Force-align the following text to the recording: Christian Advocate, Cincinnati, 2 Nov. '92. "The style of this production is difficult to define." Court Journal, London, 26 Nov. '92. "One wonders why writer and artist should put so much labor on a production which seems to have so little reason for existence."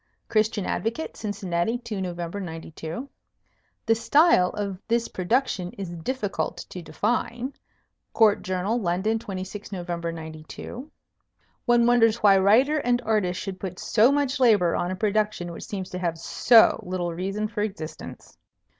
Christian 0.29 0.65
Advocate, 0.65 1.15
Cincinnati, 1.15 1.77
2 1.77 2.01
Nov. 2.01 2.17
'92. 2.17 3.07
"The 3.85 3.93
style 3.93 4.49
of 4.49 4.79
this 4.87 5.07
production 5.07 5.73
is 5.73 5.91
difficult 5.93 6.57
to 6.69 6.81
define." 6.81 7.53
Court 8.11 8.41
Journal, 8.41 8.81
London, 8.81 9.19
26 9.19 9.71
Nov. 9.71 9.87
'92. 9.87 10.89
"One 11.65 11.85
wonders 11.85 12.15
why 12.15 12.35
writer 12.39 12.79
and 12.79 12.99
artist 13.03 13.39
should 13.39 13.59
put 13.59 13.77
so 13.77 14.11
much 14.11 14.39
labor 14.39 14.75
on 14.75 14.89
a 14.89 14.95
production 14.95 15.51
which 15.51 15.67
seems 15.67 15.91
to 15.91 15.99
have 15.99 16.17
so 16.17 16.79
little 16.83 17.13
reason 17.13 17.47
for 17.47 17.61
existence." 17.61 18.39